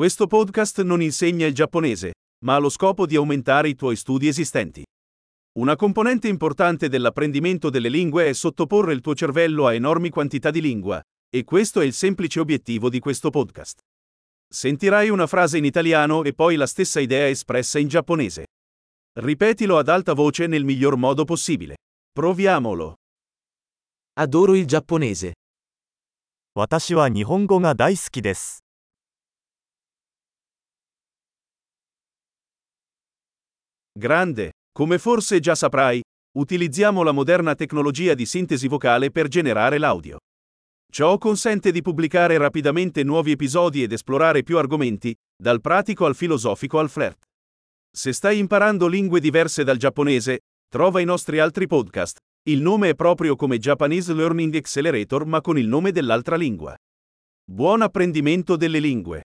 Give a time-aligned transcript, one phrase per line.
[0.00, 2.13] Questo podcast non insegna il giapponese,
[2.45, 4.85] ma ha lo scopo di aumentare i tuoi studi esistenti.
[5.59, 10.61] Una componente importante dell'apprendimento delle lingue è sottoporre il tuo cervello a enormi quantità di
[10.61, 13.79] lingua, e questo è il semplice obiettivo di questo podcast.
[14.47, 18.45] Sentirai una frase in italiano e poi la stessa idea espressa in giapponese.
[19.19, 21.75] Ripetilo ad alta voce nel miglior modo possibile.
[22.13, 22.95] Proviamolo.
[24.13, 25.33] Adoro il giapponese.
[26.53, 28.61] 私は日本語が大好きです。
[33.93, 36.01] Grande, come forse già saprai,
[36.37, 40.19] utilizziamo la moderna tecnologia di sintesi vocale per generare l'audio.
[40.89, 46.79] Ciò consente di pubblicare rapidamente nuovi episodi ed esplorare più argomenti, dal pratico al filosofico
[46.79, 47.23] al flirt.
[47.93, 50.39] Se stai imparando lingue diverse dal giapponese,
[50.69, 52.17] trova i nostri altri podcast.
[52.49, 56.73] Il nome è proprio come Japanese Learning Accelerator ma con il nome dell'altra lingua.
[57.43, 59.23] Buon apprendimento delle lingue!